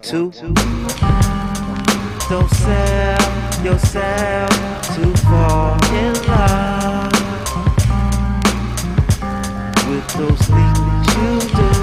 [0.00, 0.30] One.
[2.28, 4.50] Don't sell yourself
[4.94, 7.12] to fall in love
[9.88, 11.77] with those things you do.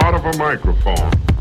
[0.00, 1.33] Part of a microphone.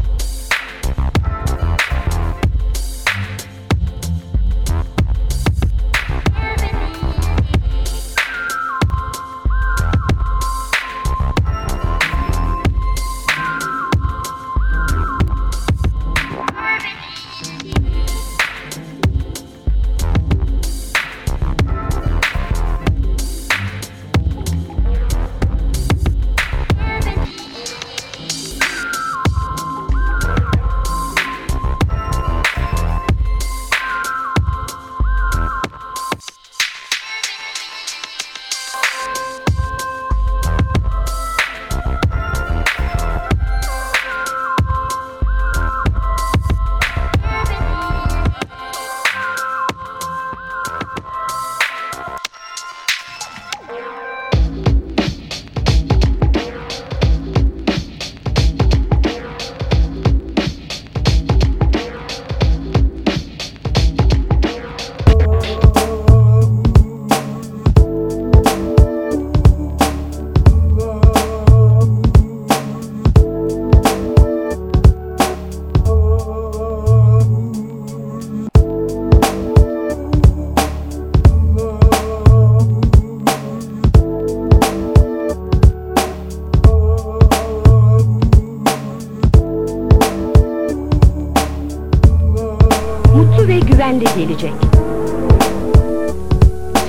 [94.34, 94.54] Gelecek.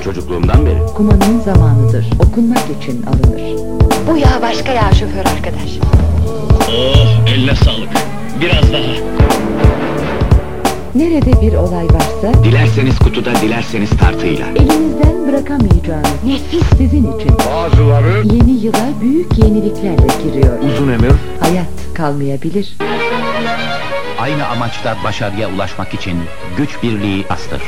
[0.04, 0.82] Çocukluğumdan beri.
[0.82, 2.06] Okumanın zamanıdır.
[2.28, 3.42] Okunmak için alınır.
[4.10, 5.78] Bu yağ başka yağ şoför arkadaş.
[6.68, 7.88] Oh eline sağlık.
[8.40, 8.82] Biraz daha.
[10.94, 14.46] Nerede bir olay varsa Dilerseniz kutuda, dilerseniz tartıyla.
[14.48, 16.62] elinizden bırakamayacağınız Nefis.
[16.78, 20.58] sizin için Bazıları yeni yıla büyük yeniliklerle giriyor.
[20.62, 22.76] Uzun ömür, Hayat kalmayabilir.
[24.18, 26.18] Aynı amaçta başarıya ulaşmak için
[26.56, 27.62] güç birliği astır.